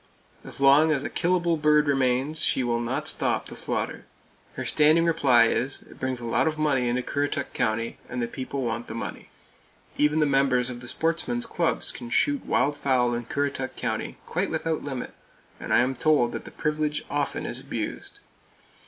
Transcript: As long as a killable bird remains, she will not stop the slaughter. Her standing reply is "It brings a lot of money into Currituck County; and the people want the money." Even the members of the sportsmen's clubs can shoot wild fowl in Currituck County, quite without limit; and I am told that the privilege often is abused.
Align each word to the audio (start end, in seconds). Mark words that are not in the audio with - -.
As 0.43 0.59
long 0.59 0.91
as 0.91 1.03
a 1.03 1.11
killable 1.11 1.61
bird 1.61 1.85
remains, 1.85 2.39
she 2.41 2.63
will 2.63 2.79
not 2.79 3.07
stop 3.07 3.45
the 3.45 3.55
slaughter. 3.55 4.07
Her 4.53 4.65
standing 4.65 5.05
reply 5.05 5.43
is 5.43 5.83
"It 5.83 5.99
brings 5.99 6.19
a 6.19 6.25
lot 6.25 6.47
of 6.47 6.57
money 6.57 6.89
into 6.89 7.03
Currituck 7.03 7.53
County; 7.53 7.99
and 8.09 8.19
the 8.19 8.27
people 8.27 8.63
want 8.63 8.87
the 8.87 8.95
money." 8.95 9.29
Even 9.99 10.19
the 10.19 10.25
members 10.25 10.71
of 10.71 10.79
the 10.79 10.87
sportsmen's 10.87 11.45
clubs 11.45 11.91
can 11.91 12.09
shoot 12.09 12.43
wild 12.43 12.77
fowl 12.77 13.13
in 13.13 13.25
Currituck 13.25 13.75
County, 13.75 14.17
quite 14.25 14.49
without 14.49 14.83
limit; 14.83 15.13
and 15.59 15.71
I 15.71 15.81
am 15.81 15.93
told 15.93 16.31
that 16.31 16.45
the 16.45 16.49
privilege 16.49 17.05
often 17.11 17.45
is 17.45 17.59
abused. 17.59 18.17